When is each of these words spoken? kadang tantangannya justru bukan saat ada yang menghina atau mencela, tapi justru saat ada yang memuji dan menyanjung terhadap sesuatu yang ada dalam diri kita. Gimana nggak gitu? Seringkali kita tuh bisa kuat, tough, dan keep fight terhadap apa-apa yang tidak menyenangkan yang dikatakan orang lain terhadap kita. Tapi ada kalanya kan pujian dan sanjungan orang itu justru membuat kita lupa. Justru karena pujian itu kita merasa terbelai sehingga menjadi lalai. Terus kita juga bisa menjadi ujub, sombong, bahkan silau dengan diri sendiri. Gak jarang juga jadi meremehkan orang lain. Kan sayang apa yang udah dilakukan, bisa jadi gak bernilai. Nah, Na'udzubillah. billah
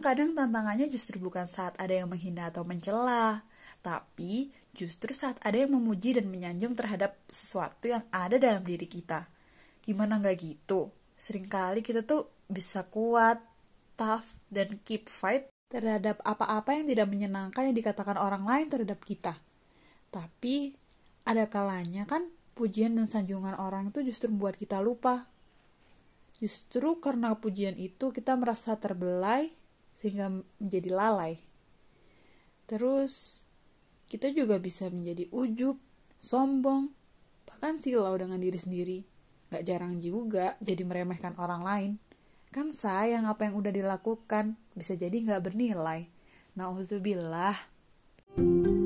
kadang 0.00 0.32
tantangannya 0.32 0.88
justru 0.88 1.20
bukan 1.20 1.44
saat 1.46 1.76
ada 1.76 1.92
yang 1.92 2.08
menghina 2.08 2.48
atau 2.48 2.64
mencela, 2.64 3.44
tapi 3.84 4.50
justru 4.72 5.12
saat 5.12 5.36
ada 5.44 5.60
yang 5.60 5.76
memuji 5.76 6.16
dan 6.16 6.28
menyanjung 6.32 6.72
terhadap 6.72 7.16
sesuatu 7.28 7.88
yang 7.92 8.04
ada 8.08 8.40
dalam 8.40 8.64
diri 8.64 8.88
kita. 8.88 9.28
Gimana 9.84 10.18
nggak 10.22 10.36
gitu? 10.40 10.88
Seringkali 11.18 11.84
kita 11.84 12.02
tuh 12.02 12.30
bisa 12.48 12.88
kuat, 12.88 13.40
tough, 13.96 14.36
dan 14.48 14.80
keep 14.82 15.08
fight 15.08 15.52
terhadap 15.72 16.20
apa-apa 16.22 16.76
yang 16.76 16.84
tidak 16.84 17.08
menyenangkan 17.08 17.72
yang 17.72 17.76
dikatakan 17.76 18.20
orang 18.20 18.44
lain 18.44 18.68
terhadap 18.68 19.00
kita. 19.00 19.40
Tapi 20.12 20.76
ada 21.24 21.48
kalanya 21.48 22.04
kan 22.04 22.28
pujian 22.52 22.92
dan 22.92 23.08
sanjungan 23.08 23.56
orang 23.56 23.88
itu 23.88 24.04
justru 24.04 24.28
membuat 24.28 24.60
kita 24.60 24.84
lupa. 24.84 25.31
Justru 26.42 26.98
karena 26.98 27.38
pujian 27.38 27.78
itu 27.78 28.10
kita 28.10 28.34
merasa 28.34 28.74
terbelai 28.74 29.54
sehingga 29.94 30.42
menjadi 30.58 30.90
lalai. 30.90 31.38
Terus 32.66 33.46
kita 34.10 34.34
juga 34.34 34.58
bisa 34.58 34.90
menjadi 34.90 35.30
ujub, 35.30 35.78
sombong, 36.18 36.90
bahkan 37.46 37.78
silau 37.78 38.18
dengan 38.18 38.42
diri 38.42 38.58
sendiri. 38.58 38.98
Gak 39.54 39.62
jarang 39.62 40.02
juga 40.02 40.58
jadi 40.58 40.82
meremehkan 40.82 41.38
orang 41.38 41.62
lain. 41.62 41.92
Kan 42.50 42.74
sayang 42.74 43.30
apa 43.30 43.46
yang 43.46 43.54
udah 43.62 43.70
dilakukan, 43.70 44.58
bisa 44.74 44.98
jadi 44.98 45.14
gak 45.14 45.46
bernilai. 45.46 46.10
Nah, 46.58 46.74
Na'udzubillah. 46.74 47.54
billah 48.34 48.81